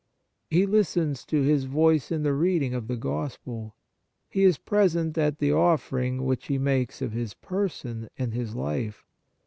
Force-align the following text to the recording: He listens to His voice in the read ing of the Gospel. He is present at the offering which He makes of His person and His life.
He 0.49 0.65
listens 0.65 1.23
to 1.25 1.43
His 1.43 1.65
voice 1.65 2.11
in 2.11 2.23
the 2.23 2.33
read 2.33 2.63
ing 2.63 2.73
of 2.73 2.87
the 2.87 2.95
Gospel. 2.95 3.75
He 4.31 4.41
is 4.45 4.57
present 4.57 5.15
at 5.15 5.37
the 5.37 5.53
offering 5.53 6.25
which 6.25 6.47
He 6.47 6.57
makes 6.57 7.03
of 7.03 7.11
His 7.11 7.35
person 7.35 8.09
and 8.17 8.33
His 8.33 8.55
life. 8.55 9.05